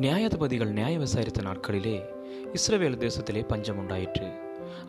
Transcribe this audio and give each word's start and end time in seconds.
நியாயாதிபதிகள் 0.00 0.70
நியாய 0.70 0.98
விசாரித்த 0.98 1.42
நாட்களிலே 1.42 2.04
இஸ்ரவேல் 2.52 2.96
தேசத்திலே 3.04 3.46
பஞ்சம் 3.48 3.78
உண்டாயிற்று. 3.78 4.32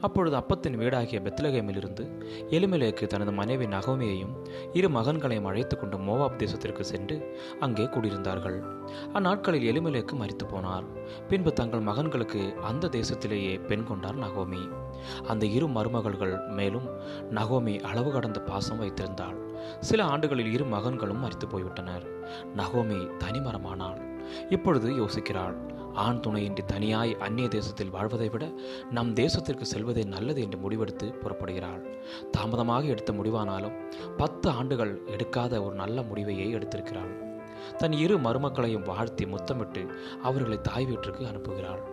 அப்பொழுது 0.01 0.35
அப்பத்தின் 0.35 0.77
வீடாகிய 0.77 1.19
பெத்லகேமிலிருந்து 1.25 2.03
எலிமலேக்கு 2.49 3.07
தனது 3.07 3.31
மனைவி 3.31 3.65
நகோமியையும் 3.65 4.47
இரு 4.73 4.89
மகன்களையும் 4.89 5.43
அழைத்து 5.43 5.77
கொண்டு 5.77 5.97
மோவாப் 5.97 6.37
தேசத்திற்கு 6.37 6.79
சென்று 6.79 7.39
அங்கே 7.59 7.83
குடியிருந்தார்கள். 7.83 8.57
அந்நாட்களில் 9.13 9.67
எலிமலேக்கு 9.73 10.13
மறித்து 10.13 10.47
போனார். 10.47 10.83
பின்பு 11.27 11.53
தங்கள் 11.53 11.83
மகன்களுக்கு 11.83 12.53
அந்த 12.53 12.87
தேசத்திலேயே 12.87 13.65
பெண் 13.65 13.83
கொண்டார் 13.83 14.17
நகோமி. 14.17 14.71
அந்த 15.27 15.45
இரு 15.45 15.67
மருமகள்கள் 15.67 16.47
மேலும் 16.47 16.89
நகோமி 17.31 17.81
அளவு 17.81 18.11
கடந்த 18.11 18.39
பாசம் 18.39 18.81
வைத்திருந்தாள். 18.81 19.37
சில 19.79 20.03
ஆண்டுகளில் 20.03 20.53
இரு 20.53 20.65
மகன்களும் 20.65 21.19
மரித்து 21.19 21.47
போய்விட்டனர். 21.47 22.07
நகோமி 22.57 23.11
தனிமரமானாள். 23.19 24.14
இப்பொழுது 24.49 24.89
யோசிக்கிறாள். 24.91 25.55
ஆண் 25.93 26.19
துணையின்றி 26.19 26.63
தனியாய் 26.65 27.17
அந்நிய 27.17 27.47
தேசத்தில் 27.47 27.89
வாழ்வதை 27.89 28.29
விட 28.29 28.45
நம் 28.91 29.13
தேசத்திற்கு 29.13 29.61
செல்வதே 29.61 30.05
நல்லது 30.05 30.41
என்று 30.41 30.57
முடிவெடுத்து 30.57 31.07
புறப்படுகிறாள். 31.23 31.83
தாமதமாக 32.31 32.85
எடுத்த 32.85 33.13
முடிவானாலும் 33.13 33.77
பத்து 34.17 34.49
ஆண்டுகள் 34.49 35.01
எடுக்காத 35.05 35.63
ஒரு 35.63 35.75
நல்ல 35.75 36.01
முடிவையே 36.01 36.47
எடுத்திருக்கிறாள். 36.57 37.13
தன் 37.77 37.91
இரு 37.91 38.17
மருமக்களையும் 38.17 38.85
வாழ்த்தி 38.85 39.25
முத்தமிட்டு 39.25 39.83
அவர்களை 40.21 40.61
தாய் 40.61 40.85
வீட்டிற்கு 40.85 41.25
அனுப்புகிறாள். 41.25 41.83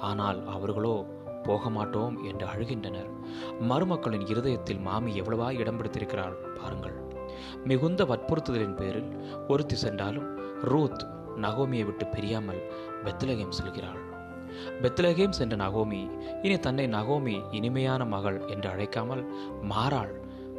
ஆனால் 0.00 0.46
அவர்களோ 0.46 1.06
போக 1.42 1.70
மாட்டோம் 1.70 2.24
என்று 2.24 2.46
அழுகின்றனர். 2.46 3.10
மருமக்களின் 3.60 4.26
இருதயத்தில் 4.28 4.78
மாமி 4.78 5.20
எவ்வளவா 5.20 5.50
இடம் 5.52 5.76
பிடித்திருக்கிறாள் 5.76 6.38
பாருங்கள். 6.62 6.96
மிகுந்த 7.64 8.04
வற்புறுத்துதலின் 8.04 8.74
பேரில் 8.74 9.10
ஒருத்தி 9.48 9.76
சென்றாலும் 9.76 10.28
ரூத் 10.62 11.02
நகோமியை 11.38 11.84
விட்டு 11.84 12.06
பிரியாமல் 12.06 12.60
பெத்லகேம் 13.04 13.56
செல்கிறாள். 13.58 14.02
பெத்லகேம் 14.82 15.36
சென்ற 15.38 15.56
நகோமி 15.56 16.02
இனி 16.42 16.58
தன்னை 16.58 16.86
நகோமி 16.86 17.34
இனிமையான 17.50 18.04
மகள் 18.04 18.38
என்று 18.48 18.68
அழைக்காமல் 18.70 19.24
மாறாள் 19.72 20.12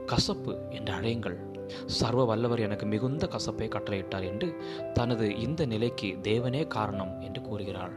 கசப்பு 0.05 0.53
என்று 0.69 0.93
அழையுங்கள். 0.93 1.37
சர்வ 1.85 2.21
வல்லவர் 2.25 2.59
எனக்கு 2.59 2.85
மிகுந்த 2.85 3.23
கசப்பை 3.31 3.67
கட்டளையிட்டார் 3.69 4.25
என்று 4.25 4.47
தனது 4.93 5.25
இந்த 5.39 5.65
நிலைக்கு 5.65 6.09
தேவனே 6.21 6.67
காரணம் 6.67 7.13
என்று 7.21 7.41
கூறுகிறாள். 7.41 7.93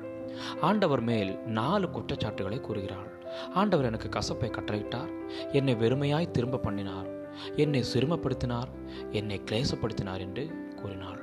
ஆண்டவர் 0.60 1.00
மேல் 1.00 1.32
நாலு 1.58 1.86
குற்றச்சாட்டுகளை 1.90 2.60
கூறுகிறாள். 2.60 3.08
ஆண்டவர் 3.54 3.88
எனக்கு 3.90 4.08
கசப்பை 4.08 4.50
கட்டளையிட்டார். 4.50 5.10
என்னை 5.52 5.74
வெறுமையாய் 5.74 6.30
திரும்ப 6.30 6.58
பண்ணினார். 6.58 7.08
என்னை 7.56 7.84
சிறுமப்படுத்தினார். 7.94 8.70
என்னை 9.10 9.40
கிளேசப்படுத்தினார் 9.50 10.20
என்று 10.20 10.44
கூறினாள். 10.82 11.21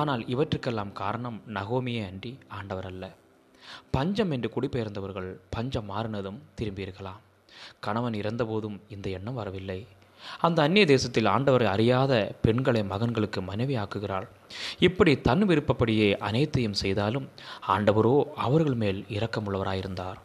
ஆனால் 0.00 0.22
இவற்றுக்கெல்லாம் 0.34 0.92
காரணம் 1.02 1.38
நகோமியே 1.58 2.02
அன்றி 2.10 2.32
ஆண்டவர் 2.58 2.88
அல்ல 2.92 3.04
பஞ்சம் 3.94 4.32
என்று 4.34 4.48
குடிபெயர்ந்தவர்கள் 4.54 5.30
பஞ்சம் 5.54 5.88
மாறினதும் 5.92 6.40
திரும்பியிருக்கலாம். 6.58 7.20
கணவன் 7.84 8.16
இறந்தபோதும் 8.20 8.76
இந்த 8.94 9.06
எண்ணம் 9.16 9.38
வரவில்லை. 9.40 9.78
அந்த 10.46 10.58
அந்நிய 10.66 10.84
தேசத்தில் 10.92 11.30
ஆண்டவரை 11.32 11.66
அறியாத 11.72 12.12
பெண்களை 12.44 12.82
மகன்களுக்கு 12.92 13.40
மனைவி 13.48 13.74
ஆக்குகிறாள் 13.82 14.26
இப்படி 14.86 15.12
தன் 15.26 15.44
விருப்பப்படியே 15.50 16.08
அனைத்தையும் 16.28 16.78
செய்தாலும் 16.82 17.26
ஆண்டவரோ 17.74 18.14
அவர்கள் 18.46 18.78
மேல் 18.82 19.00
இரக்கமுள்ளவராயிருந்தார். 19.16 20.18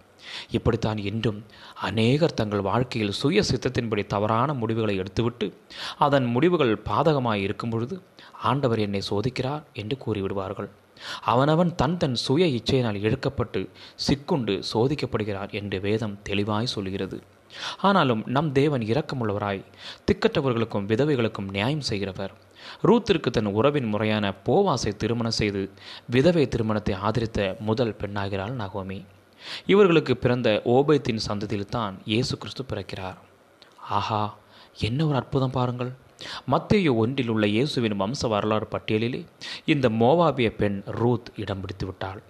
இப்படித்தான் 0.52 0.98
இன்றும் 0.98 1.40
அநேகர் 1.82 2.34
தங்கள் 2.34 2.62
வாழ்க்கையில் 2.62 3.18
சுய 3.22 3.44
சித்தத்தின்படி 3.50 4.06
தவறான 4.06 4.54
முடிவுகளை 4.54 4.96
எடுத்துவிட்டு 5.00 5.48
அதன் 5.98 6.26
முடிவுகள் 6.26 6.76
பாதகமாய் 6.86 7.46
இருக்கும் 7.48 7.70
பொழுது 7.70 7.98
ஆண்டவர் 8.42 8.80
என்னை 8.80 9.02
சோதிக்கிறார் 9.10 9.64
என்று 9.74 9.98
கூறிவிடுவார்கள். 10.06 10.70
அவனவன் 11.26 11.76
தன் 11.76 11.98
தன் 11.98 12.16
சுய 12.16 12.46
இச்சையினால் 12.58 13.00
இழுக்கப்பட்டு 13.02 13.62
சிக்குண்டு 14.08 14.56
சோதிக்கப்படுகிறார் 14.74 15.52
என்று 15.52 15.80
வேதம் 15.80 16.18
தெளிவாய் 16.24 16.74
சொல்கிறது. 16.76 17.18
ஆனாலும் 17.78 18.22
நம் 18.26 18.52
தேவன் 18.52 18.82
இரக்கமுள்ளவராய் 18.82 19.64
திக்கற்றவர்களுக்கும் 20.08 20.88
விதவைகளுக்கும் 20.92 21.50
நியாயம் 21.52 21.88
செய்கிறவர். 21.90 22.34
ரூத்திற்கு 22.82 23.30
தன் 23.30 23.50
உறவின் 23.58 23.90
முறையான 23.94 24.34
போவாசை 24.48 24.92
திருமணம் 24.96 25.40
செய்து 25.40 25.64
விதவை 26.08 26.48
திருமணத்தை 26.48 26.96
ஆதரித்த 27.08 27.56
முதல் 27.60 27.98
பெண்ணாகிறாள் 28.02 28.56
நகோமி. 28.62 29.00
இவர்களுக்கு 29.66 30.18
பிறந்த 30.18 30.62
ஓபயத்தின் 30.66 31.26
சந்ததியில் 31.28 31.66
தான் 31.66 32.02
இயேசு 32.06 32.38
கிறிஸ்து 32.38 32.66
பிறக்கிறார். 32.70 33.18
ஆஹா 33.80 34.38
என்ன 34.80 35.06
ஒரு 35.06 35.16
அற்புதம் 35.16 35.52
பாருங்கள். 35.52 35.92
மத்திய 36.46 36.94
ஒன்றில் 36.94 37.28
உள்ள 37.28 37.48
இயேசுவின் 37.48 38.00
வம்ச 38.02 38.28
வரலாறு 38.28 38.68
பட்டியலிலே 38.72 39.26
இந்த 39.66 39.90
மோவாபிய 39.90 40.50
பெண் 40.50 40.84
ரூத் 40.86 41.32
இடம் 41.36 41.62
பிடித்து 41.62 41.86
விட்டாள். 41.86 42.22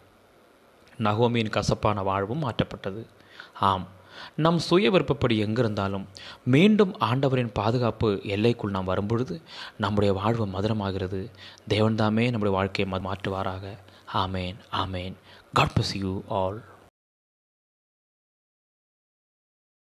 நகோமியின் 0.98 1.50
கசப்பான 1.50 2.04
வாழ்வும் 2.04 2.44
மாற்றப்பட்டது. 2.44 3.06
ஆம் 3.60 3.88
நம் 4.36 4.60
சுய 4.60 4.90
விருப்பப்படி 4.92 5.44
எங்கிருந்தாலும் 5.44 6.06
மீண்டும் 6.44 6.98
ஆண்டவரின் 7.00 7.54
பாதுகாப்பு 7.54 8.20
எல்லைக்குள் 8.24 8.72
நாம் 8.72 8.84
வரும்பொழுது 8.84 9.42
நம்முடைய 9.78 10.14
வாழ்வு 10.14 10.46
மதுரமாகிறது. 10.46 11.32
தேவன்தாமே 11.70 12.26
நம்முடைய 12.30 12.56
வாழ்க்கையை 12.58 13.00
மாற்றுவாராக. 13.00 13.78
ஆமேன் 14.14 14.56
ஆமேன். 14.72 15.14
God 15.54 15.74
bless 15.80 15.96
you 15.98 16.22
all 16.28 16.62